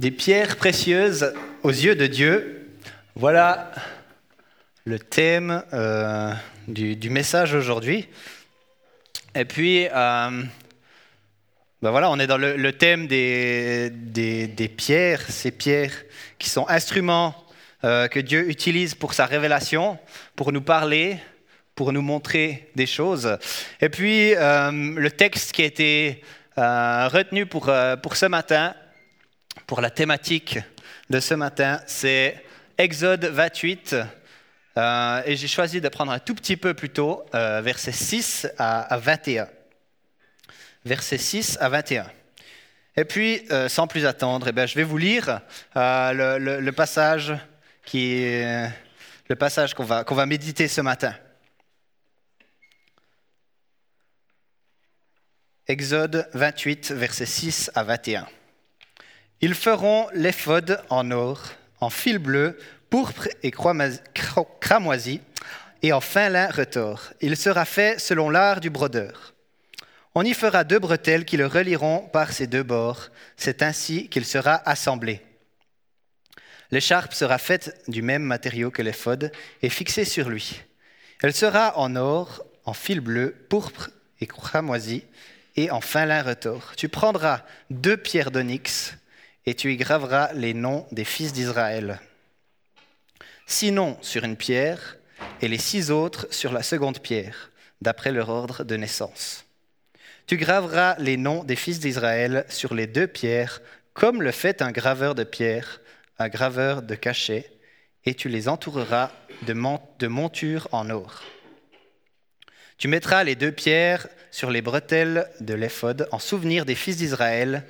[0.00, 2.70] Des pierres précieuses aux yeux de Dieu.
[3.16, 3.70] Voilà
[4.86, 6.32] le thème euh,
[6.68, 8.08] du, message aujourd'hui.
[9.34, 9.90] Et puis, euh,
[11.82, 15.92] ben voilà, on est dans le, thème des, pierres, ces pierres
[16.38, 17.34] qui sont instruments
[17.84, 19.98] euh, que Dieu utilise pour sa révélation,
[20.34, 21.18] pour nous parler,
[21.74, 23.36] pour nous montrer des choses.
[23.82, 26.24] Et puis, le texte qui a été
[26.56, 27.70] retenu pour,
[28.02, 28.74] pour ce matin,
[29.66, 30.58] pour la thématique
[31.10, 32.44] de ce matin, c'est
[32.78, 33.96] Exode 28.
[34.76, 38.48] Euh, et j'ai choisi de prendre un tout petit peu plus tôt, euh, versets 6
[38.58, 39.48] à, 21.
[40.84, 42.06] Versets 6 à 21.
[42.96, 45.40] Et puis, euh, sans plus attendre, eh bien, je vais vous lire
[45.74, 47.34] le, passage
[47.84, 48.42] qui
[49.28, 51.14] le passage qu'on va, qu'on va méditer ce matin.
[55.66, 58.26] Exode 28, versets 6 à 21.
[59.40, 61.42] Ils feront l'éphod en or,
[61.80, 62.58] en fil bleu,
[62.90, 65.20] pourpre et cramoisi,
[65.82, 67.12] et en fin lin retors.
[67.20, 69.34] Il sera fait selon l'art du brodeur.
[70.14, 73.08] On y fera deux bretelles qui le relieront par ses deux bords.
[73.36, 75.22] C'est ainsi qu'il sera assemblé.
[76.70, 79.32] L'écharpe sera faite du même matériau que l'éphod
[79.62, 80.62] et fixée sur lui.
[81.22, 85.04] Elle sera en or, en fil bleu, pourpre et cramoisi,
[85.56, 86.72] et en fin lin retors.
[86.76, 88.94] Tu prendras deux pierres d'onyx,
[89.50, 91.98] et tu y graveras les noms des fils d'Israël.
[93.46, 94.96] Six noms sur une pierre
[95.42, 99.44] et les six autres sur la seconde pierre, d'après leur ordre de naissance.
[100.28, 103.60] Tu graveras les noms des fils d'Israël sur les deux pierres,
[103.92, 105.80] comme le fait un graveur de pierre,
[106.20, 107.50] un graveur de cachet,
[108.04, 109.10] et tu les entoureras
[109.42, 111.24] de, montures en or.
[112.78, 117.64] Tu mettras les deux pierres sur les bretelles de l'éphod en souvenir des fils d'Israël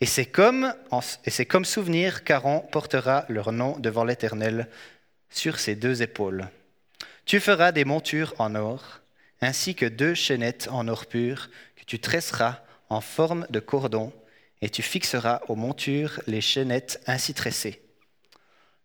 [0.00, 0.72] et c'est comme,
[1.64, 4.68] souvenir qu'Aaron portera leur nom devant l'Éternel
[5.28, 6.48] sur ses deux épaules.
[7.26, 9.00] Tu feras des montures en or,
[9.42, 14.12] ainsi que deux chaînettes en or pur que tu tresseras en forme de cordon,
[14.62, 17.82] et tu fixeras aux montures les chaînettes ainsi tressées.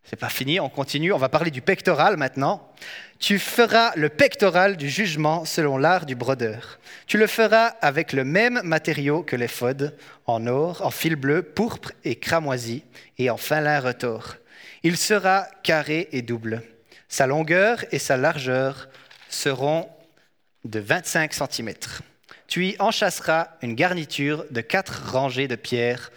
[0.08, 2.72] C'est pas fini, on continue, on va parler du pectoral maintenant.
[3.18, 6.80] Tu feras le pectoral du jugement selon l'art du brodeur.
[7.08, 11.92] Tu le feras avec le même matériau que l'éphod, en or, en fil bleu, pourpre
[12.04, 12.84] et cramoisi,
[13.18, 14.36] et en fin lin retors.
[14.84, 16.62] Il sera carré et double.
[17.10, 18.90] Sa longueur et sa largeur
[19.30, 19.90] seront
[20.66, 21.74] de 25 cm.
[22.48, 26.12] Tu y enchasseras une garniture de quatre rangées de pierres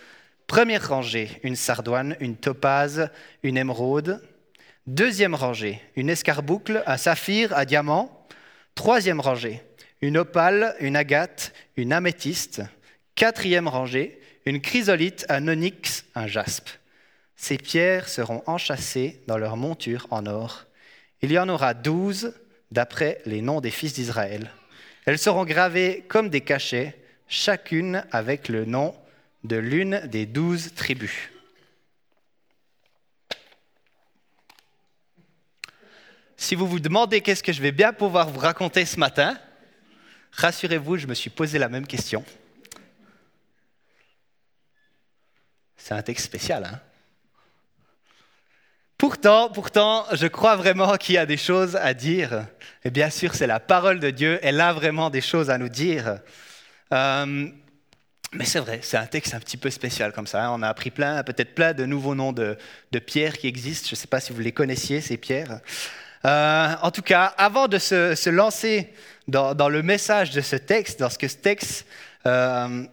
[0.48, 3.10] Première rangée, une sardoine, une topaze,
[3.42, 4.26] une émeraude.
[4.86, 8.26] Deuxième rangée, une escarboucle, un saphir, un diamant.
[8.75, 9.60] Troisième rangée,
[10.00, 12.62] une opale, une agate, une améthyste.
[13.14, 16.70] Quatrième rangée, une chrysolite, un onyx, un jaspe.
[17.37, 20.64] Ces pierres seront enchâssées dans leur monture en or.
[21.20, 22.32] Il y en aura douze
[22.70, 24.50] d'après les noms des fils d'Israël.
[25.04, 26.97] Elles seront gravées comme des cachets,
[27.28, 28.94] chacune avec le nom
[29.48, 31.31] de l'une des douze tribus.
[36.36, 39.37] Si vous vous demandez qu'est-ce que je vais bien pouvoir vous raconter ce matin,
[40.32, 42.25] rassurez-vous, je me suis posé la même question.
[45.76, 46.81] C'est un texte spécial, hein
[48.98, 52.47] Pourtant, pourtant, je crois vraiment qu'il y a des choses à dire.
[52.84, 54.41] Et bien sûr, c'est la parole de Dieu.
[54.42, 56.19] Elle a vraiment des choses à nous dire.
[56.92, 57.48] Euh,
[58.33, 60.44] mais c'est vrai, c'est un texte un petit peu spécial comme ça.
[60.44, 60.50] Hein.
[60.53, 62.56] On a appris plein, peut-être plein de nouveaux noms de,
[63.06, 63.89] pierres qui existent.
[63.89, 65.61] Je ne sais pas si vous les connaissiez, ces pierres.
[66.25, 68.93] Euh, en tout cas, avant de se, lancer
[69.28, 71.87] dans, le message de ce texte, dans ce que ce texte,
[72.27, 72.84] euh,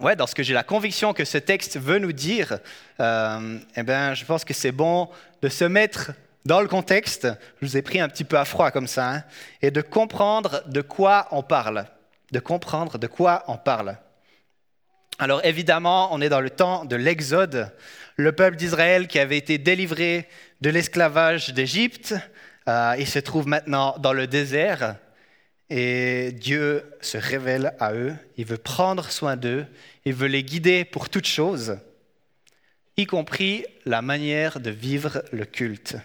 [0.00, 2.58] ouais, dans ce que j'ai la conviction que ce texte veut nous dire,
[2.98, 5.08] euh, eh ben, je pense que c'est bon
[5.40, 6.10] de se mettre
[6.44, 7.28] dans le contexte.
[7.62, 9.24] Je vous ai pris un petit peu à froid comme ça, hein,
[9.62, 11.86] et de comprendre de quoi on parle,
[12.32, 13.96] de comprendre de quoi on parle.
[15.18, 17.72] Alors évidemment, on est dans le temps de l'Exode,
[18.16, 20.28] le peuple d'Israël qui avait été délivré
[20.60, 22.14] de l'esclavage d'Égypte,
[22.68, 24.96] euh, il se trouve maintenant dans le désert
[25.70, 29.64] et Dieu se révèle à eux, il veut prendre soin d'eux,
[30.04, 31.78] il veut les guider pour toutes choses,
[32.98, 35.96] y compris la manière de vivre le culte.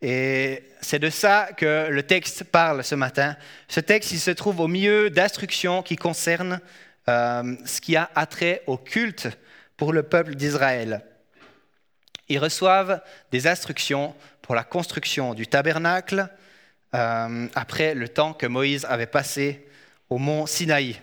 [0.00, 3.36] Et c'est de ça que le texte parle ce matin.
[3.68, 6.58] Ce texte, il se trouve au milieu d'instructions qui concernent
[7.08, 9.28] euh, ce qui a attrait au culte
[9.76, 11.02] pour le peuple d'Israël.
[12.28, 13.00] Ils reçoivent
[13.32, 16.28] des instructions pour la construction du tabernacle
[16.94, 19.66] euh, après le temps que Moïse avait passé
[20.08, 21.00] au mont Sinaï.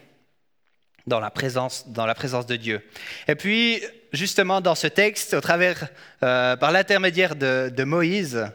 [1.08, 2.86] dans la présence, dans la présence de Dieu.
[3.28, 5.88] Et puis, justement, dans ce texte, au travers,
[6.24, 8.46] euh, par l'intermédiaire de, Moïse,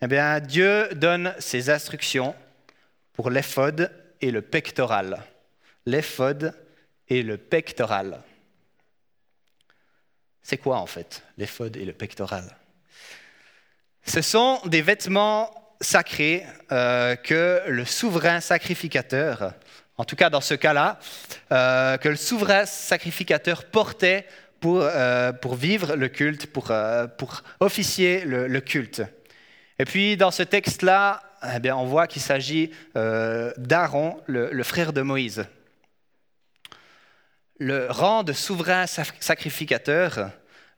[0.00, 2.34] eh bien, Dieu donne ses instructions
[3.12, 3.90] pour l'éphod
[4.20, 5.22] et le pectoral.
[5.86, 6.54] L'éphod
[7.08, 8.22] et le pectoral.
[10.42, 12.44] C'est quoi en fait l'éphod et le pectoral?
[14.04, 15.50] Ce sont des vêtements
[15.80, 19.54] sacrés euh, que le souverain sacrificateur
[19.98, 20.98] en tout cas dans ce cas-là,
[21.52, 24.26] euh, que le souverain sacrificateur portait
[24.58, 26.72] pour, euh, pour vivre le culte, pour,
[27.18, 29.02] pour officier le, culte.
[29.78, 31.22] Et puis dans ce texte-là,
[31.62, 35.44] eh on voit qu'il s'agit d'Aaron, le, frère de Moïse.
[37.58, 40.30] Le rang de souverain sacrificateur,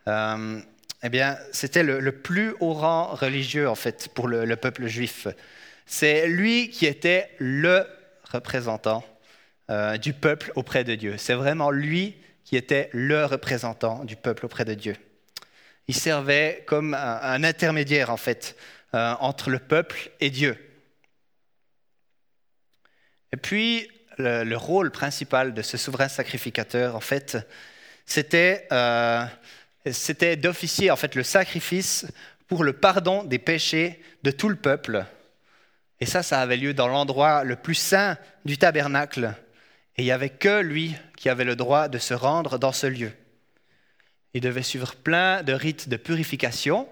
[0.07, 5.29] eh bien, c'était le, plus haut rang religieux en fait pour le, le peuple juif.
[5.87, 7.87] C'est lui qui était le
[8.33, 9.05] représentant
[9.71, 11.17] euh, du peuple auprès de Dieu.
[11.17, 14.97] C'est vraiment lui qui était le représentant du peuple auprès de Dieu.
[15.89, 18.57] Il servait comme un, intermédiaire, en fait,
[18.95, 20.57] euh, entre le peuple et Dieu.
[23.33, 23.89] Et puis,
[24.19, 27.39] le, rôle principal de ce souverain sacrificateur, en fait,
[28.07, 29.25] c'était euh,
[30.37, 32.07] d'officier, en fait, le sacrifice
[32.47, 35.07] pour le pardon des péchés de tout le peuple
[36.01, 39.35] et ça, ça avait lieu dans l'endroit le plus saint du tabernacle.
[39.97, 42.87] Et il n'y avait que lui qui avait le droit de se rendre dans ce
[42.87, 43.13] lieu.
[44.35, 46.89] Il devait suivre plein de rites de purification.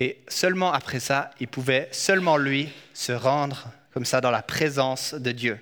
[0.00, 5.14] Et seulement après ça, il pouvait seulement lui se rendre comme ça dans la présence
[5.14, 5.58] de Dieu.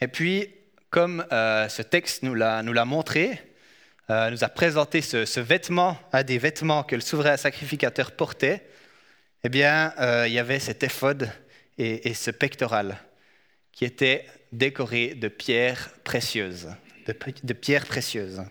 [0.00, 0.48] Et puis,
[0.90, 3.40] comme euh, ce texte nous l'a montré,
[4.10, 8.66] euh, nous a présenté ce, vêtement, un des vêtements que le souverain sacrificateur portait,
[9.44, 11.30] eh bien, euh, il y avait cet éphod
[11.78, 12.98] et, ce pectoral
[13.72, 16.68] qui étaient décorés de pierres précieuses,
[17.06, 18.42] de, pierres précieuses.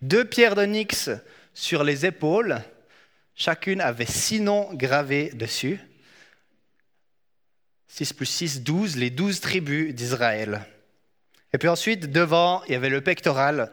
[0.00, 1.10] Deux pierres d'onyx
[1.52, 2.62] sur les épaules,
[3.34, 5.80] chacune avait six noms gravés dessus.
[7.92, 10.62] 6 plus 6, 12, les douze tribus d'Israël.
[11.52, 13.70] Et puis ensuite, devant, il y avait le pectoral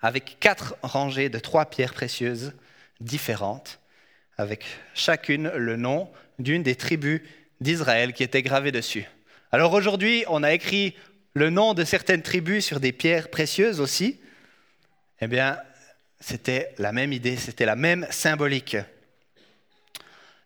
[0.00, 2.52] avec quatre rangées de trois pierres précieuses
[3.00, 3.80] différentes
[4.36, 4.64] avec
[4.94, 6.08] chacune le nom
[6.38, 7.20] d'une des tribus
[7.60, 9.06] d'Israël qui était gravé dessus.
[9.50, 10.94] Alors aujourd'hui, on a écrit
[11.34, 14.20] le nom de certaines tribus sur des pierres précieuses aussi.
[15.20, 15.58] Eh bien,
[16.20, 18.76] c'était la même idée, c'était la même symbolique.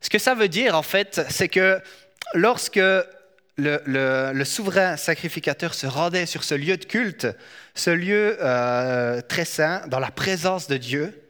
[0.00, 1.82] Ce que ça veut dire, en fait, c'est que
[2.32, 2.80] lorsque
[3.56, 7.26] le, souverain sacrificateur se rendait sur ce lieu de culte,
[7.74, 11.20] ce lieu euh, très saint, dans la présence de Dieu,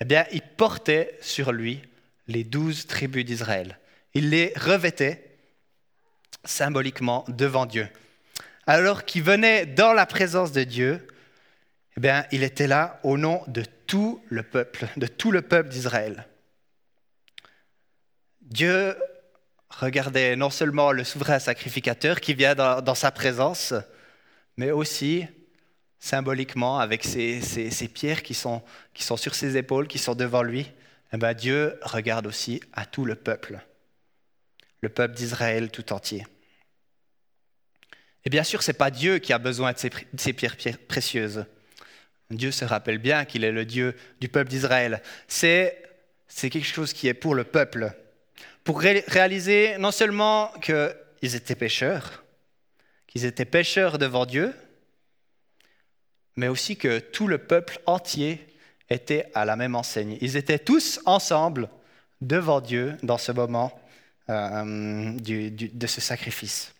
[0.00, 1.80] eh bien, il portait sur lui
[2.28, 3.78] les douze tribus d'Israël.
[4.14, 5.38] Il les revêtait
[6.44, 7.88] symboliquement devant Dieu.
[8.66, 11.06] Alors qu'il venait dans la présence de Dieu,
[11.96, 15.68] eh bien, il était là au nom de tout le peuple, de tout le peuple
[15.68, 16.26] d'Israël.
[18.40, 18.96] Dieu
[19.80, 23.74] regardait non seulement le souverain sacrificateur qui vient dans, sa présence,
[24.56, 25.26] mais aussi
[25.98, 27.40] symboliquement avec ces,
[27.92, 28.62] pierres qui sont,
[28.94, 30.70] sur ses épaules, qui sont devant lui,
[31.12, 33.60] eh ben Dieu regarde aussi à tout le peuple,
[34.80, 36.26] le peuple d'Israël tout entier.
[38.24, 40.56] Et bien sûr, ce n'est pas Dieu qui a besoin de ces, pierres,
[40.88, 41.44] précieuses.
[42.30, 45.02] Dieu se rappelle bien qu'il est le Dieu du peuple d'Israël.
[45.26, 45.76] C'est
[46.28, 47.94] quelque chose qui est pour le peuple.
[48.64, 52.24] Pour réaliser non seulement qu'ils étaient pécheurs,
[53.06, 54.54] qu'ils étaient pécheurs devant Dieu,
[56.36, 58.46] mais aussi que tout le peuple entier
[58.88, 60.16] était à la même enseigne.
[60.20, 61.68] Ils étaient tous ensemble
[62.20, 63.78] devant Dieu dans ce moment
[64.30, 66.74] euh, de ce sacrifice.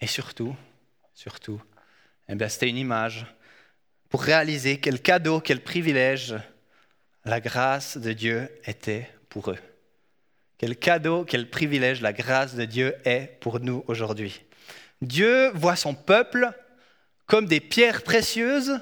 [0.00, 0.56] Et surtout,
[1.14, 1.60] surtout,
[2.28, 3.26] eh c'était une image
[4.08, 6.34] pour réaliser quel cadeau, quel privilège
[7.24, 9.58] la grâce de Dieu était pour eux.
[10.58, 14.42] Quel cadeau, quel privilège la grâce de Dieu est pour nous aujourd'hui.
[15.00, 16.50] Dieu voit son peuple
[17.26, 18.80] comme des pierres précieuses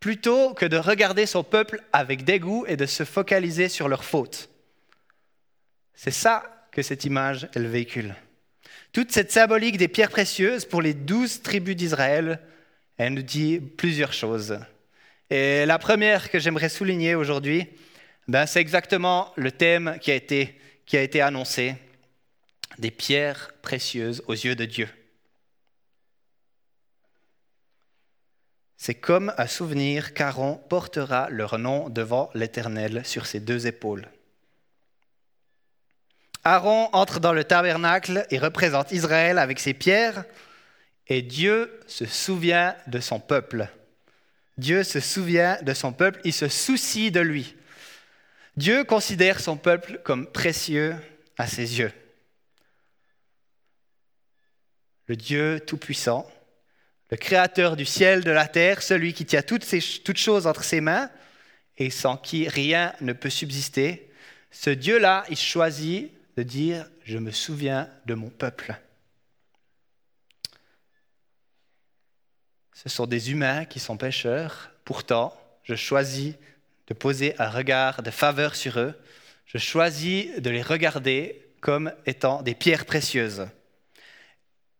[0.00, 4.48] plutôt que de regarder son peuple avec dégoût et de se focaliser sur leurs fautes.
[5.94, 8.14] C'est ça que cette image, elle véhicule.
[8.92, 12.40] Toute cette symbolique des pierres précieuses pour les douze tribus d'Israël,
[12.96, 14.58] elle nous dit plusieurs choses.
[15.28, 17.68] Et la première que j'aimerais souligner aujourd'hui,
[18.30, 20.56] ben, c'est exactement le thème qui a, été,
[20.86, 21.74] qui a été annoncé,
[22.78, 24.88] des pierres précieuses aux yeux de Dieu.
[28.76, 34.06] C'est comme un souvenir qu'Aaron portera leur nom devant l'Éternel sur ses deux épaules.
[36.44, 40.22] Aaron entre dans le tabernacle et représente Israël avec ses pierres,
[41.08, 43.66] et Dieu se souvient de son peuple.
[44.56, 47.56] Dieu se souvient de son peuple, il se soucie de lui.
[48.56, 50.96] Dieu considère son peuple comme précieux
[51.38, 51.92] à ses yeux.
[55.06, 56.30] Le Dieu Tout-Puissant,
[57.10, 59.64] le Créateur du ciel, de la terre, celui qui tient toutes,
[60.16, 61.10] choses entre ses mains
[61.76, 64.12] et sans qui rien ne peut subsister,
[64.50, 68.76] ce Dieu-là, il choisit de dire, je me souviens de mon peuple.
[72.72, 76.34] Ce sont des humains qui sont pécheurs, pourtant, je choisis
[76.90, 78.94] de poser un regard de faveur sur eux,
[79.46, 83.46] je choisis de les regarder comme étant des pierres précieuses.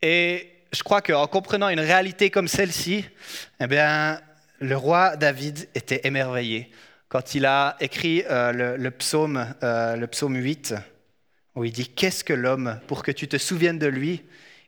[0.02, 3.04] Et je crois qu'en comprenant une réalité comme celle-ci,
[3.60, 4.20] eh bien,
[4.58, 6.70] le roi David était émerveillé
[7.08, 10.74] quand il a écrit euh, le, psaume, euh, le psaume 8,
[11.54, 14.22] où il dit Qu'est-ce que l'homme pour que tu te souviennes de lui,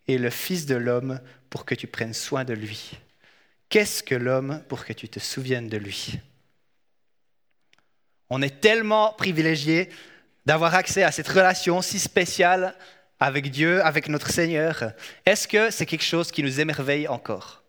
[0.08, 1.20] et le Fils de l'homme
[1.50, 2.92] pour que tu prennes soin de lui?
[3.68, 6.20] Qu'est-ce que l'homme pour que tu te souviennes de lui?
[8.34, 9.90] On est tellement privilégié
[10.46, 12.74] d'avoir accès à cette relation si spéciale
[13.20, 14.94] avec Dieu, avec notre Seigneur.
[15.26, 17.62] Est-ce que c'est quelque chose qui nous émerveille encore?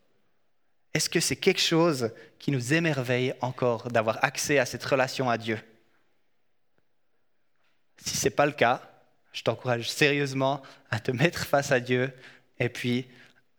[0.94, 5.38] Est-ce que c'est quelque chose qui nous émerveille encore d'avoir accès à cette relation à
[5.38, 5.60] Dieu?
[7.98, 8.82] Si ce n'est pas le cas,
[9.34, 12.10] je t'encourage sérieusement à te mettre face à Dieu
[12.58, 13.10] et puis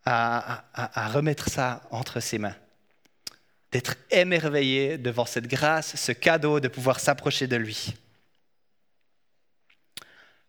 [0.07, 0.65] à,
[1.13, 2.57] remettre ça entre ses mains.
[3.75, 7.93] D'être émerveillé devant cette grâce, ce cadeau de pouvoir s'approcher de lui.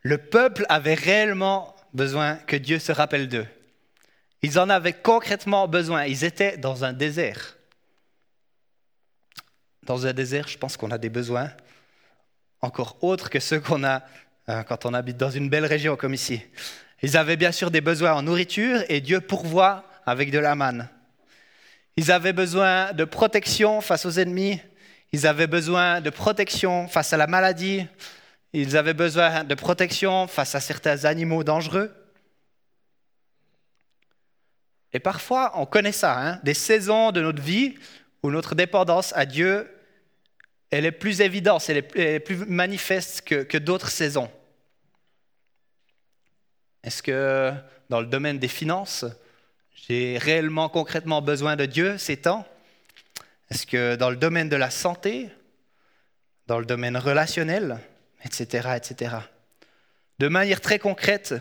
[0.03, 3.47] Le peuple avait réellement besoin que Dieu se rappelle d'eux.
[4.43, 6.05] Ils en avaient concrètement besoin.
[6.05, 7.57] Ils étaient dans un désert.
[9.81, 11.49] Dans un désert, je pense qu'on a des besoins
[12.61, 14.03] encore autres que ceux qu'on a
[14.49, 16.43] euh, quand on habite dans une belle région comme ici.
[17.01, 20.89] Ils avaient bien sûr des besoins en nourriture et Dieu pourvoit avec de la manne.
[21.97, 24.59] Ils avaient besoin de protection face aux ennemis.
[25.11, 27.87] Ils avaient besoin de protection face à la maladie.
[28.53, 31.93] Ils avaient besoin de protection face à certains animaux dangereux.
[34.93, 37.75] Et parfois, on connaît ça, hein, des saisons de notre vie
[38.23, 39.69] où notre dépendance à Dieu
[40.71, 44.29] est plus évidente, elle est plus manifeste que, d'autres saisons.
[46.83, 47.51] Est-ce que
[47.89, 49.05] dans le domaine des finances,
[49.75, 52.47] j'ai réellement concrètement besoin de Dieu ces temps
[53.51, 55.29] Est-ce que dans le domaine de la santé,
[56.47, 57.79] dans le domaine relationnel,
[58.23, 59.17] etc., etc.
[60.17, 61.35] De manière très concrète,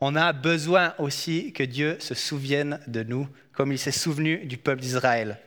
[0.00, 4.56] on a besoin aussi que Dieu se souvienne de nous comme il s'est souvenu du
[4.56, 5.38] peuple d'Israël.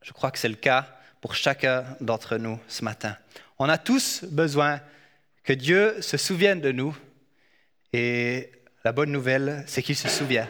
[0.00, 0.88] Je crois que c'est le cas
[1.20, 3.16] pour chacun d'entre nous ce matin.
[3.58, 4.80] On a tous besoin
[5.44, 6.96] que Dieu se souvienne de nous.
[7.92, 8.50] Et
[8.84, 10.48] la bonne nouvelle, c'est qu'il se souvient.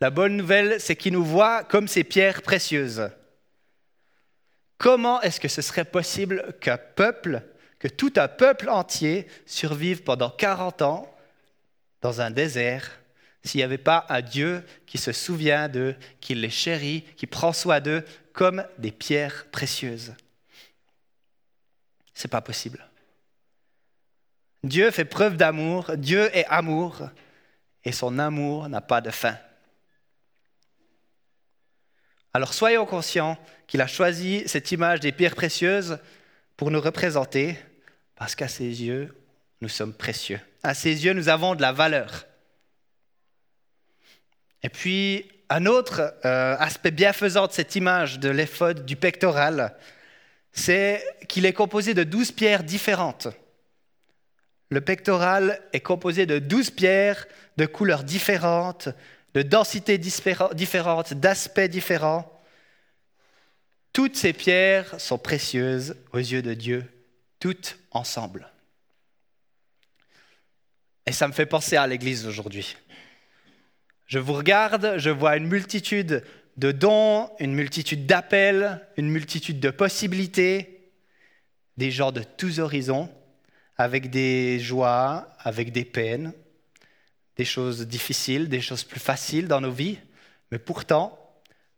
[0.00, 3.10] La bonne nouvelle, c'est qu'il nous voit comme ces pierres précieuses.
[4.78, 7.42] Comment est-ce que ce serait possible qu'un peuple,
[7.78, 11.16] que tout un peuple entier survive pendant 40 ans
[12.00, 12.98] dans un désert
[13.44, 17.52] s'il n'y avait pas un Dieu qui se souvient d'eux, qui les chérit, qui prend
[17.52, 20.14] soin d'eux comme des pierres précieuses?
[22.12, 22.84] C'est pas possible.
[24.64, 27.08] Dieu fait preuve d'amour, Dieu est amour,
[27.84, 29.36] et son amour n'a pas de fin.
[32.34, 35.98] Alors soyons conscients qu'il a choisi cette image des pierres précieuses
[36.56, 37.58] pour nous représenter,
[38.16, 39.14] parce qu'à ses yeux,
[39.60, 40.40] nous sommes précieux.
[40.62, 42.26] À ses yeux, nous avons de la valeur.
[44.62, 49.76] Et puis, un autre euh, aspect bienfaisant de cette image de l'éphod du pectoral,
[50.52, 53.28] c'est qu'il est composé de douze pierres différentes.
[54.72, 57.26] Le pectoral est composé de douze pierres
[57.58, 58.88] de couleurs différentes,
[59.34, 62.42] de densités différentes, d'aspects différents.
[63.92, 66.86] Toutes ces pierres sont précieuses aux yeux de Dieu,
[67.38, 68.50] toutes ensemble.
[71.04, 72.78] Et ça me fait penser à l'Église aujourd'hui.
[74.06, 76.24] Je vous regarde, je vois une multitude
[76.56, 80.90] de dons, une multitude d'appels, une multitude de possibilités,
[81.76, 83.10] des gens de tous horizons,
[83.76, 86.32] avec des joies, avec des peines,
[87.36, 89.98] des choses difficiles, des choses plus faciles dans nos vies,
[90.50, 91.18] mais pourtant,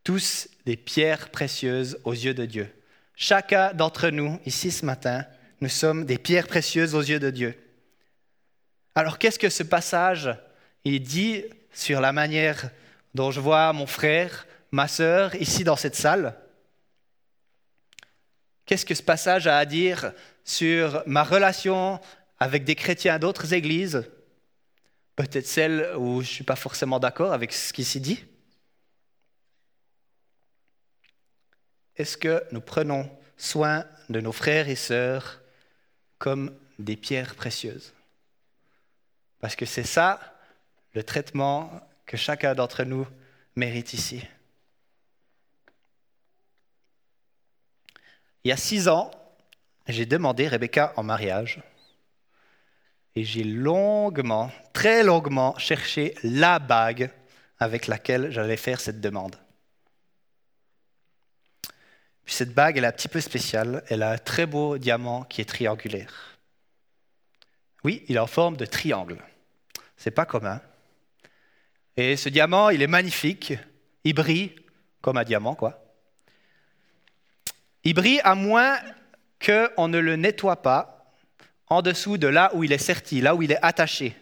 [0.02, 2.68] tous des pierres précieuses aux yeux de Dieu.
[3.16, 5.24] Chacun d'entre nous, ici ce matin,
[5.60, 7.54] nous sommes des pierres précieuses aux yeux de Dieu.
[8.94, 10.30] Alors qu'est-ce que ce passage
[10.84, 12.70] dit sur la manière
[13.14, 16.36] dont je vois mon frère, ma sœur, ici dans cette salle?
[18.66, 20.12] Qu'est-ce que ce passage a à dire
[20.44, 22.00] sur ma relation
[22.38, 24.10] avec des chrétiens d'autres églises,
[25.16, 28.24] peut-être celles où je ne suis pas forcément d'accord avec ce qui s'y dit.
[31.96, 35.40] Est-ce que nous prenons soin de nos frères et sœurs
[36.18, 37.92] comme des pierres précieuses?
[39.40, 40.18] Parce que c'est ça
[40.94, 41.70] le traitement
[42.06, 43.06] que chacun d'entre nous
[43.56, 44.22] mérite ici.
[48.44, 49.10] Il y a six ans,
[49.88, 51.62] j'ai demandé Rebecca en mariage
[53.14, 57.10] et j'ai longuement, très longuement cherché la bague
[57.58, 59.36] avec laquelle j'allais faire cette demande.
[62.24, 63.84] Puis cette bague, elle est un petit peu spéciale.
[63.88, 66.38] Elle a un très beau diamant qui est triangulaire.
[67.84, 69.22] Oui, il est en forme de triangle.
[69.96, 70.60] C'est pas commun.
[71.96, 73.52] Et ce diamant, il est magnifique.
[74.04, 74.54] Il brille
[75.02, 75.83] comme un diamant, quoi.
[77.84, 78.78] Il brille à moins
[79.44, 81.12] qu'on ne le nettoie pas
[81.68, 84.16] en dessous de là où il est serti, là où il est attaché.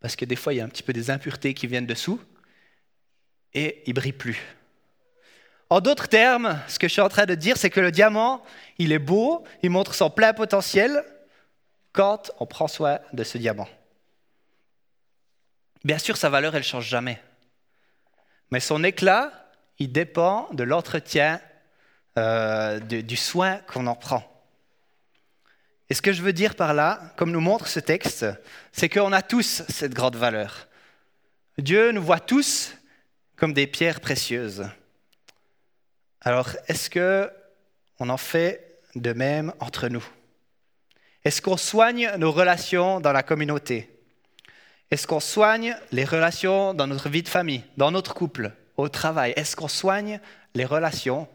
[0.00, 2.20] Parce que des fois, il y a un petit peu des impuretés qui viennent dessous
[3.52, 4.38] et il brille plus.
[5.70, 8.44] En d'autres termes, ce que je suis en train de dire, c'est que le diamant,
[8.78, 11.04] il est beau, il montre son plein potentiel
[11.92, 13.68] quand on prend soin de ce diamant.
[15.84, 17.20] Bien sûr, sa valeur, elle ne change jamais.
[18.50, 19.43] Mais son éclat,
[19.78, 21.40] il dépend de l'entretien,
[22.18, 24.22] euh, du soin qu'on en prend.
[25.90, 28.26] Et ce que je veux dire par là, comme nous montre ce texte,
[28.72, 30.68] c'est qu'on a tous cette grande valeur.
[31.58, 32.74] Dieu nous voit tous
[33.36, 34.64] comme des pierres précieuses.
[36.20, 37.30] Alors, est-ce que
[37.98, 40.04] on en fait de même entre nous?
[41.24, 43.90] Est-ce qu'on soigne nos relations dans la communauté?
[44.90, 48.52] Est-ce qu'on soigne les relations dans notre vie de famille, dans notre couple?
[48.76, 50.20] Au travail Est-ce qu'on soigne
[50.54, 51.28] les relations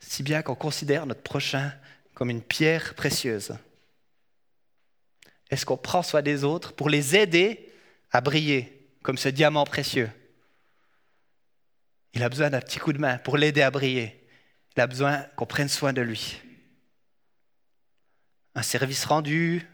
[0.00, 1.72] si bien qu'on considère notre prochain
[2.14, 3.54] comme une pierre précieuse?
[5.50, 7.72] Est-ce qu'on prend soin des autres pour les aider
[8.10, 10.10] à briller comme ce diamant précieux?
[12.14, 14.26] Il a besoin d'un petit coup de main pour l'aider à briller.
[14.76, 16.40] Il a besoin qu'on prenne soin de lui.
[18.54, 19.66] Un service rendu,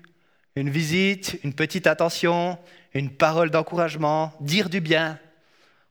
[0.54, 2.58] une visite, une petite attention,
[2.94, 5.18] une parole d'encouragement, dire du bien,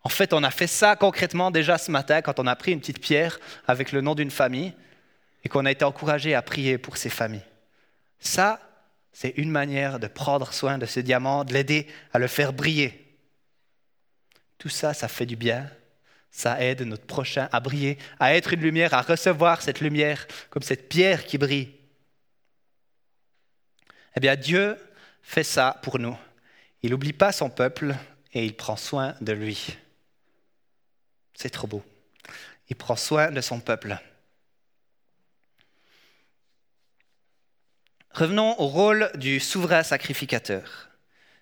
[0.07, 2.79] en fait, on a fait ça concrètement déjà ce matin quand on a pris une
[2.79, 4.71] petite pierre avec le nom d'une famille
[5.43, 7.43] et qu'on a été encouragé à prier pour ces familles.
[8.17, 8.61] Ça,
[9.11, 13.17] c'est une manière de prendre soin de ce diamant, de l'aider à le faire briller.
[14.57, 15.69] Tout ça, ça fait du bien.
[16.31, 20.63] Ça aide notre prochain à briller, à être une lumière, à recevoir cette lumière comme
[20.63, 21.75] cette pierre qui brille.
[24.15, 24.77] Eh bien, Dieu
[25.21, 26.17] fait ça pour nous.
[26.81, 27.93] Il n'oublie pas son peuple
[28.31, 29.77] et il prend soin de lui.
[31.37, 31.83] C'est trop beau.
[32.67, 33.95] Il prend soin de son peuple.
[38.11, 40.89] Revenons au rôle du souverain sacrificateur,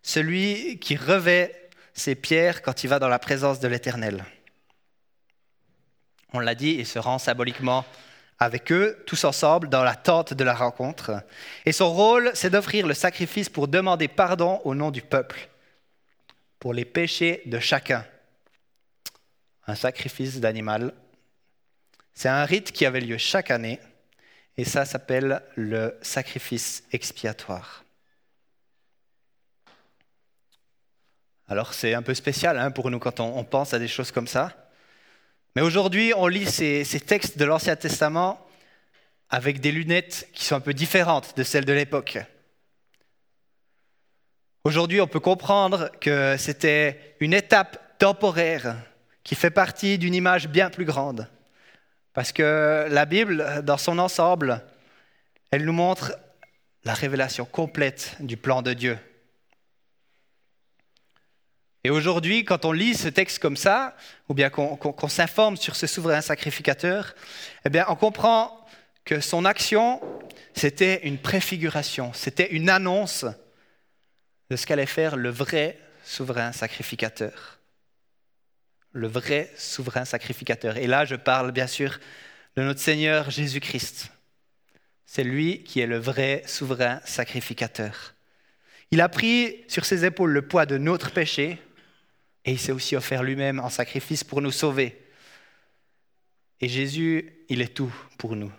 [0.04, 4.26] celui qui revêt ses pierres quand il va dans la présence de l'Éternel.
[6.34, 7.86] On l'a dit, il se rend symboliquement
[8.38, 11.24] avec eux, tous ensemble, dans la tente de la rencontre.
[11.66, 15.48] Et son rôle, c'est d'offrir le sacrifice pour demander pardon au nom du peuple,
[16.60, 18.06] pour les péchés de chacun
[19.68, 20.94] un sacrifice d'animal.
[22.14, 23.80] C'est un rite qui avait lieu chaque année
[24.58, 27.84] et ça s'appelle le sacrifice expiatoire.
[31.48, 34.28] Alors c'est un peu spécial hein, pour nous quand on, pense à des choses comme
[34.28, 34.70] ça.
[35.56, 38.46] Mais aujourd'hui, on lit ces, ces textes de l'Ancien Testament
[39.30, 42.18] avec des lunettes qui sont un peu différentes de celles de l'époque.
[44.64, 48.76] Aujourd'hui, on peut comprendre que c'était une étape temporaire
[49.26, 51.28] qui fait partie d'une image bien plus grande.
[52.14, 54.64] Parce que la Bible, dans son ensemble,
[55.52, 56.16] elle nous montre
[56.86, 58.98] la révélation complète du plan de Dieu.
[61.84, 63.96] Et aujourd'hui, quand on lit ce texte comme ça,
[64.30, 67.16] ou bien qu'on s'informe sur ce souverain sacrificateur,
[67.66, 68.66] eh bien, on comprend
[69.04, 70.02] que son action,
[70.56, 73.26] c'était une préfiguration, c'était une annonce
[74.52, 77.55] de ce qu'allait faire le vrai souverain sacrificateur
[78.96, 80.78] le vrai souverain sacrificateur.
[80.78, 82.00] Et là, je parle bien sûr
[82.56, 84.10] de notre Seigneur Jésus-Christ.
[85.06, 88.16] C'est lui qui est le vrai souverain sacrificateur.
[88.92, 91.60] Il a pris sur ses épaules le poids de notre péché
[92.46, 94.98] et il s'est aussi offert lui-même en sacrifice pour nous sauver.
[96.62, 98.52] Et Jésus, il est tout pour nous.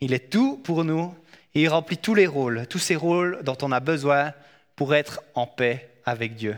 [0.00, 1.14] Il est tout pour nous
[1.54, 4.32] et il remplit tous les rôles, tous ces rôles dont on a besoin
[4.74, 6.56] pour être en paix avec Dieu.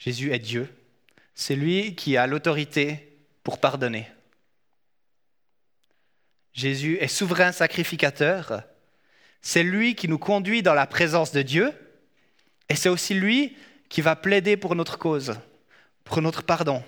[0.00, 0.68] Jésus est Dieu.
[1.34, 4.08] C'est lui qui a l'autorité pour pardonner.
[6.52, 8.64] Jésus est souverain sacrificateur.
[9.40, 11.72] C'est lui qui nous conduit dans la présence de Dieu.
[12.68, 13.56] Et c'est aussi lui
[13.88, 15.38] qui va plaider pour notre cause,
[16.02, 16.82] pour notre pardon.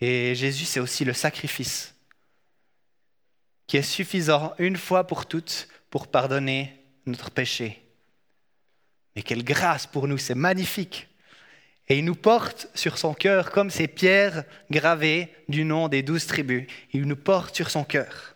[0.00, 1.94] Et Jésus, c'est aussi le sacrifice
[3.68, 7.81] qui est suffisant une fois pour toutes pour pardonner notre péché.
[9.14, 11.08] Mais quelle grâce pour nous, c'est magnifique.
[11.88, 16.26] Et il nous porte sur son cœur comme ces pierres gravées du nom des douze
[16.26, 16.66] tribus.
[16.92, 18.34] Il nous porte sur son cœur.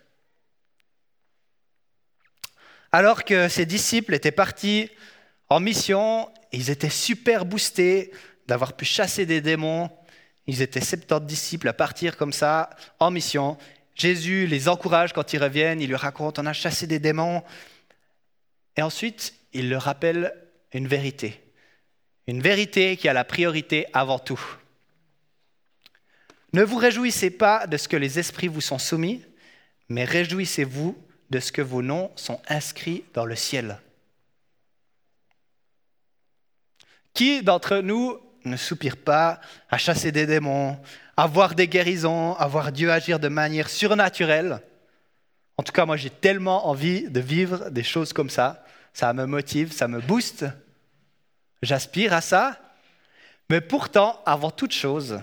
[2.92, 4.90] Alors que ses disciples étaient partis
[5.48, 8.12] en mission, ils étaient super boostés
[8.46, 9.90] d'avoir pu chasser des démons.
[10.46, 13.58] Ils étaient 70 disciples à partir comme ça en mission.
[13.94, 17.42] Jésus les encourage quand ils reviennent, il leur raconte on a chassé des démons.
[18.76, 20.34] Et ensuite, il leur rappelle
[20.72, 21.42] une vérité.
[22.26, 24.40] Une vérité qui a la priorité avant tout.
[26.52, 29.22] Ne vous réjouissez pas de ce que les esprits vous sont soumis,
[29.88, 30.96] mais réjouissez-vous
[31.30, 33.78] de ce que vos noms sont inscrits dans le ciel.
[37.14, 40.78] Qui d'entre nous ne soupire pas à chasser des démons,
[41.16, 44.60] à voir des guérisons, à voir Dieu agir de manière surnaturelle?
[45.56, 48.65] En tout cas, moi j'ai tellement envie de vivre des choses comme ça.
[48.96, 50.46] Ça me motive, ça me booste.
[51.60, 52.58] J'aspire à ça.
[53.50, 55.20] Mais pourtant, avant toute chose,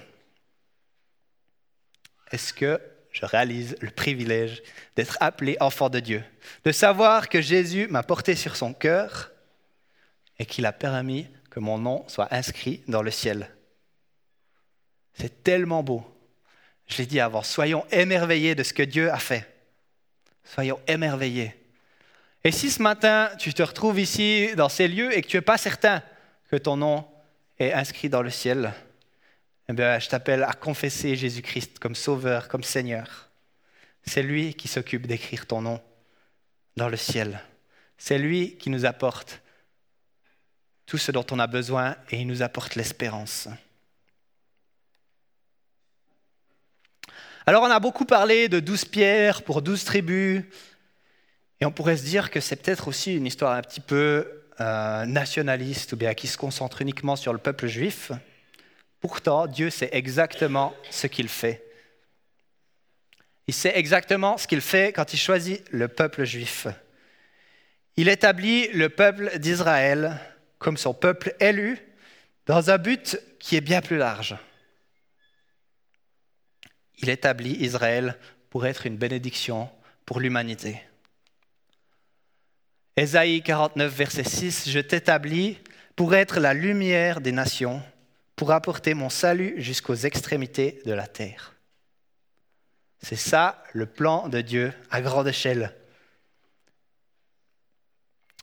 [2.31, 2.79] est-ce que
[3.11, 4.61] je réalise le privilège
[4.95, 6.23] d'être appelé enfant de Dieu,
[6.65, 9.31] de savoir que Jésus m'a porté sur son cœur
[10.37, 13.49] et qu'il a permis que mon nom soit inscrit dans le ciel.
[15.15, 16.05] C'est tellement beau.
[16.85, 19.51] Je l'ai dit avant, soyons émerveillés de ce que Dieu a fait.
[20.43, 21.55] Soyons émerveillés.
[22.45, 25.41] Et si ce matin, tu te retrouves ici dans ces lieux et que tu n'es
[25.41, 26.03] pas certain
[26.49, 27.07] que ton nom
[27.57, 28.73] est inscrit dans le ciel,
[29.69, 33.29] eh bien, je t'appelle à confesser Jésus-Christ comme Sauveur, comme Seigneur.
[34.05, 35.81] C'est lui qui s'occupe d'écrire ton nom
[36.75, 37.39] dans le ciel.
[37.97, 39.41] C'est lui qui nous apporte
[40.85, 43.47] tout ce dont on a besoin et il nous apporte l'espérance.
[47.45, 50.43] Alors on a beaucoup parlé de douze pierres pour douze tribus,
[51.63, 55.05] et on pourrait se dire que c'est peut-être aussi une histoire un petit peu euh,
[55.05, 58.11] nationaliste ou bien qui se concentre uniquement sur le peuple juif.
[58.99, 61.63] Pourtant, Dieu sait exactement ce qu'il fait.
[63.47, 66.67] Il sait exactement ce qu'il fait quand il choisit le peuple juif.
[67.95, 70.19] Il établit le peuple d'Israël
[70.59, 71.79] comme son peuple élu
[72.45, 74.35] dans un but qui est bien plus large.
[76.97, 78.17] Il établit Israël
[78.49, 79.69] pour être une bénédiction
[80.05, 80.81] pour l'humanité.
[82.95, 85.57] Ésaïe 49, verset 6, Je t'établis
[85.95, 87.81] pour être la lumière des nations,
[88.35, 91.55] pour apporter mon salut jusqu'aux extrémités de la terre.
[93.01, 95.73] C'est ça le plan de Dieu à grande échelle.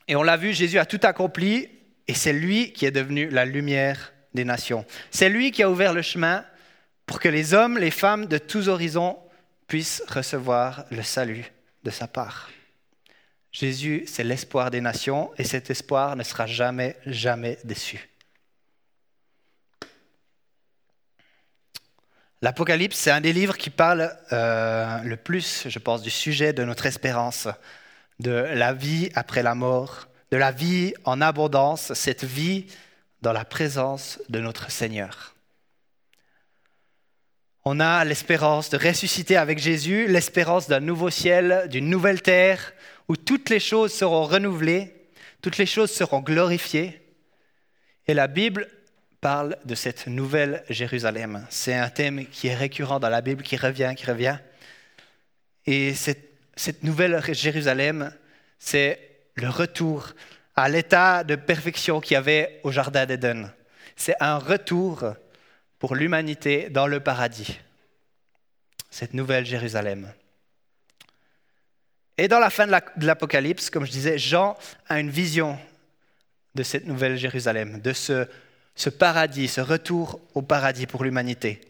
[0.09, 1.69] Et on l'a vu, Jésus a tout accompli
[2.09, 4.85] et c'est lui qui est devenu la lumière des nations.
[5.13, 6.45] C'est lui qui a ouvert le chemin
[7.07, 9.17] pour que les hommes, les femmes de tous horizons
[9.69, 11.53] puissent recevoir le salut
[11.85, 12.51] de sa part.
[13.53, 18.09] Jésus, c'est l'espoir des nations et cet espoir ne sera jamais, jamais déçu.
[22.43, 26.65] L'Apocalypse, c'est un des livres qui parle euh, le plus, je pense, du sujet de
[26.65, 27.49] notre espérance,
[28.19, 32.67] de la vie après la mort, de la vie en abondance, cette vie
[33.21, 35.35] dans la présence de notre Seigneur.
[37.67, 42.73] On a l'espérance de ressusciter avec Jésus, l'espérance d'un nouveau ciel, d'une nouvelle terre,
[43.11, 44.94] où toutes les choses seront renouvelées,
[45.42, 47.03] toutes les choses seront glorifiées.
[48.07, 48.68] Et la Bible
[49.20, 51.44] parle de cette nouvelle Jérusalem.
[51.51, 54.38] C'est un thème qui est récurrent dans la Bible, qui revient, qui revient.
[55.66, 58.14] Et cette, nouvelle Jérusalem,
[58.61, 59.01] c'est
[59.35, 60.12] le retour
[60.55, 63.53] à l'état de perfection qu'il y avait au Jardin d'Éden.
[63.96, 65.14] C'est un retour
[65.81, 67.59] pour l'humanité dans le paradis,
[68.88, 70.12] cette nouvelle Jérusalem.
[72.21, 74.55] Et dans la fin de l'Apocalypse, comme je disais, Jean
[74.91, 75.59] a une vision
[76.55, 78.27] de cette nouvelle Jérusalem, de ce,
[78.91, 81.63] paradis, ce retour au paradis pour l'humanité.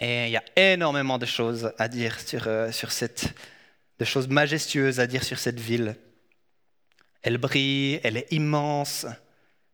[0.00, 3.32] Et il y a énormément de choses à dire sur, euh, sur cette,
[4.00, 5.94] de choses majestueuses à dire sur cette ville.
[7.22, 9.06] Elle brille, elle est immense,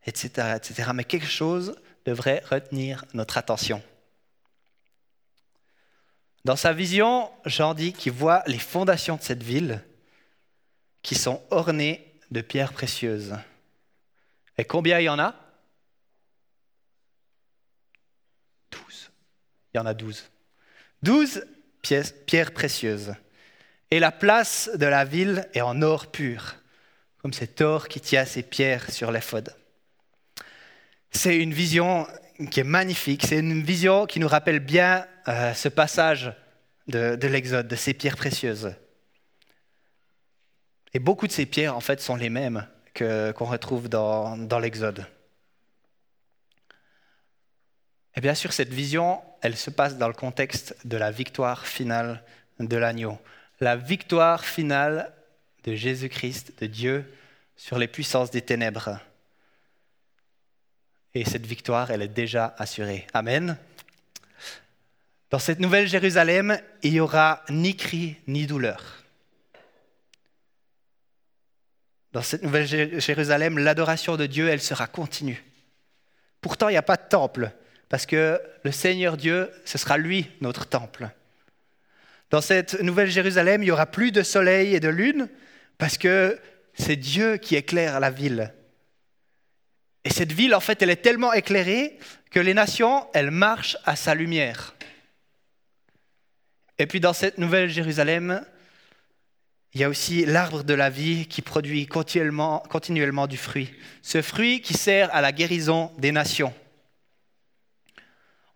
[0.05, 0.91] etc., etc.
[0.93, 3.81] Mais quelque chose devrait retenir notre attention.
[6.45, 9.81] Dans sa vision, Jean dit qu'il voit les fondations de cette ville
[11.01, 13.35] qui sont ornées de pierres précieuses.
[14.57, 15.35] Et combien il y en a?
[18.71, 19.09] Douze.
[19.73, 20.29] Il y en a douze.
[21.01, 21.45] Douze
[21.81, 23.13] pierres précieuses.
[23.91, 26.55] Et la place de la ville est en or pur,
[27.19, 29.55] comme cet or qui tient ses pierres sur l'éphod.
[31.11, 32.07] C'est une vision
[32.49, 36.33] qui est magnifique, c'est une vision qui nous rappelle bien euh, ce passage
[36.87, 38.73] de, l'Exode, de ces pierres précieuses.
[40.93, 45.05] Et beaucoup de ces pierres, en fait, sont les mêmes qu'on retrouve dans, dans l'Exode.
[48.15, 52.23] Et bien sûr, cette vision, elle se passe dans le contexte de la victoire finale
[52.59, 53.19] de l'agneau.
[53.59, 55.11] La victoire finale
[55.63, 57.11] de Jésus-Christ, de Dieu,
[57.55, 58.99] sur les puissances des ténèbres.
[61.15, 63.07] Et cette victoire, elle est déjà assurée.
[63.13, 63.57] Amen.
[65.33, 69.03] Dans cette nouvelle Jérusalem, il n'y aura ni cri ni douleur.
[72.11, 72.67] Dans cette nouvelle
[73.01, 75.43] Jérusalem, l'adoration de Dieu, elle sera continue.
[76.39, 77.49] Pourtant, il n'y a pas de temple,
[77.89, 81.09] parce que le Seigneur Dieu, ce sera lui notre temple.
[82.29, 85.29] Dans cette nouvelle Jérusalem, il n'y aura plus de soleil et de lune,
[85.79, 86.39] parce que
[86.75, 88.53] c'est Dieu qui éclaire la ville.
[90.03, 91.97] Et cette ville, en fait, elle est tellement éclairée
[92.29, 94.75] que les nations, elles marchent à sa lumière.
[96.83, 98.45] Et puis dans cette nouvelle Jérusalem,
[99.73, 102.61] il y a aussi l'arbre de la vie qui produit continuellement,
[103.25, 103.73] du fruit.
[104.01, 106.53] Ce fruit qui sert à la guérison des nations.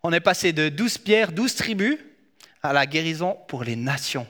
[0.02, 1.96] On est passé de douze pierres, douze tribus,
[2.62, 4.26] à la guérison pour les nations.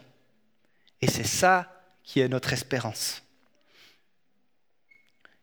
[1.03, 1.69] Et c'est ça
[2.05, 3.21] qui est notre espérance.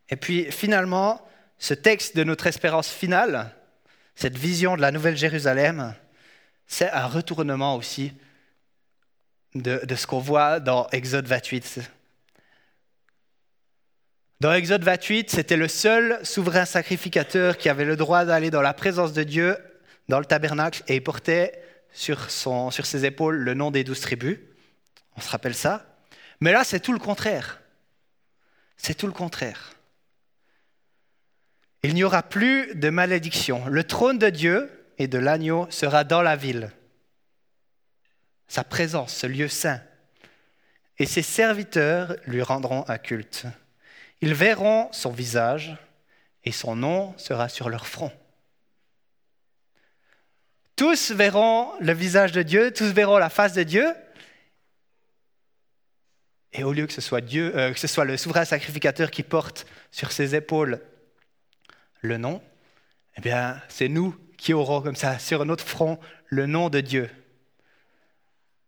[0.07, 1.21] Et puis finalement,
[1.59, 3.53] ce texte de notre espérance finale,
[4.15, 5.93] cette vision de la Nouvelle Jérusalem,
[6.67, 8.13] c'est un retournement aussi
[9.55, 11.79] de, ce qu'on voit dans Exode 28.
[14.41, 18.73] Dans Exode 28, c'était le seul souverain sacrificateur qui avait le droit d'aller dans la
[18.73, 19.57] présence de Dieu,
[20.09, 21.63] dans le tabernacle, et il portait
[21.93, 24.37] sur, ses épaules le nom des douze tribus.
[25.15, 25.85] On se rappelle ça.
[26.41, 27.61] Mais là, c'est tout le contraire.
[28.75, 29.71] C'est tout le contraire.
[31.83, 33.65] Il n'y aura plus de malédiction.
[33.67, 36.71] Le trône de Dieu et de l'agneau sera dans la ville.
[38.47, 39.81] Sa présence, ce lieu saint.
[40.97, 43.45] Et ses serviteurs lui rendront un culte.
[44.21, 45.75] Ils verront son visage
[46.43, 48.11] et son nom sera sur leur front.
[50.75, 53.93] Tous verront le visage de Dieu, tous verront la face de Dieu.
[56.51, 59.23] Et au lieu que ce soit Dieu, euh, que ce soit le souverain sacrificateur qui
[59.23, 60.81] porte sur ses épaules
[62.01, 62.41] le nom,
[63.17, 67.09] eh bien, c'est nous qui aurons comme ça sur notre front le nom de Dieu.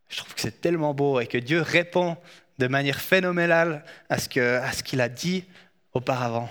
[0.10, 2.18] Je trouve que c'est tellement beau et que Dieu répond
[2.58, 4.28] de manière phénoménale à ce,
[4.84, 5.46] qu'il a dit
[5.94, 6.50] auparavant.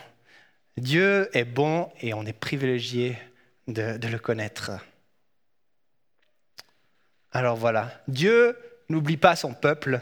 [0.76, 3.18] Dieu est bon et on est privilégié
[3.66, 4.72] de, le connaître.
[7.32, 8.56] Alors voilà, Dieu
[8.88, 10.00] n'oublie pas son peuple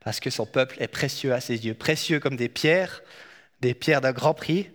[0.00, 3.02] parce que son peuple est précieux à ses yeux, précieux comme des pierres,
[3.60, 4.70] des pierres d'un grand prix.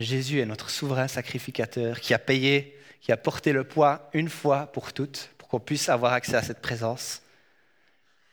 [0.00, 4.66] Jésus est notre souverain sacrificateur qui a payé, qui a porté le poids une fois
[4.72, 7.20] pour toutes qu'on puisse avoir accès à cette présence.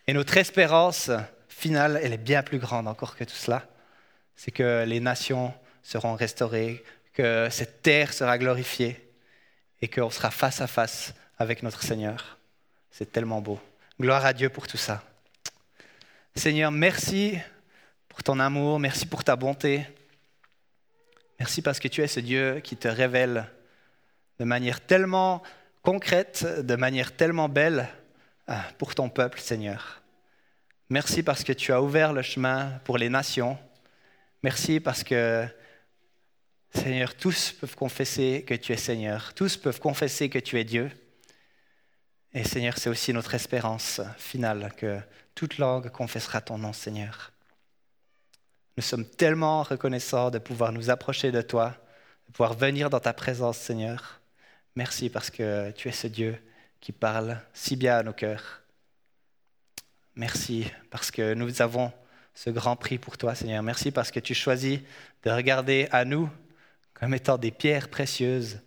[0.08, 1.12] Et notre espérance
[1.50, 3.68] finale, elle est bien plus grande encore que tout cela.
[4.38, 5.54] C'est que les nations
[5.84, 6.82] seront restaurées,
[7.14, 9.06] que cette terre sera glorifiée
[9.82, 12.38] et qu'on sera face à face avec notre Seigneur.
[12.90, 13.60] C'est tellement beau.
[14.00, 15.04] Gloire à Dieu pour tout ça.
[16.38, 17.38] Seigneur, merci
[18.08, 19.86] pour ton amour, merci pour ta bonté.
[21.38, 23.46] Merci parce que tu es ce Dieu qui te révèle
[24.40, 25.44] de manière tellement
[25.92, 27.90] concrète, de manière tellement belle
[28.48, 30.04] euh, pour ton peuple, Seigneur.
[30.90, 33.58] Merci parce que tu as ouvert le chemin pour les nations.
[34.44, 35.48] Merci parce que,
[36.76, 39.34] Seigneur, tous peuvent confesser que tu es Seigneur.
[39.34, 40.92] Tous peuvent confesser que tu es Dieu.
[42.34, 45.00] Et Seigneur, c'est aussi notre espérance finale que
[45.34, 47.32] toute langue confessera ton nom, Seigneur.
[48.78, 51.74] Nous sommes tellement reconnaissants de pouvoir nous approcher de toi,
[52.28, 54.19] de pouvoir venir dans ta présence, Seigneur.
[54.76, 56.38] Merci parce que tu es ce Dieu
[56.80, 58.62] qui parle si bien à nos cœurs.
[60.16, 61.92] Merci parce que nous avons
[62.34, 63.64] ce grand prix pour toi, Seigneur.
[63.64, 64.80] Merci parce que tu choisis
[65.24, 66.30] de regarder à nous
[66.94, 68.62] comme étant des pierres précieuses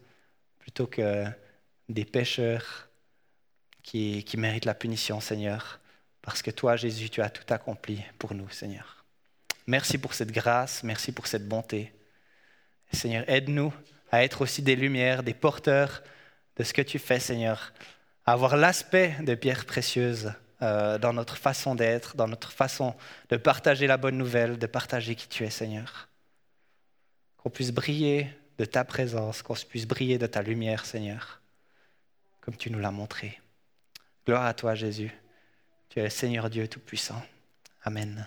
[0.58, 1.24] plutôt que
[1.88, 2.88] des pécheurs
[3.82, 5.80] qui, qui méritent la punition, Seigneur.
[6.22, 9.04] Parce que toi, Jésus, tu as tout accompli pour nous, Seigneur.
[9.66, 11.92] Merci pour cette grâce, merci pour cette bonté.
[12.92, 13.72] Seigneur, aide-nous
[14.12, 16.02] à être aussi des lumières, des porteurs
[16.56, 17.72] de ce que tu fais, Seigneur,
[18.26, 22.94] à avoir l'aspect de pierres précieuses euh, dans notre façon d'être, dans notre façon
[23.30, 26.08] de partager la bonne nouvelle, de partager qui tu es, Seigneur.
[27.38, 31.40] Qu'on puisse briller de ta présence, qu'on puisse briller de ta lumière, Seigneur.
[32.42, 33.40] comme tu nous l'as montré.
[34.26, 35.12] Gloire à toi, Jésus.
[35.88, 37.22] Tu es le Seigneur Dieu Tout-Puissant.
[37.84, 38.26] Amen.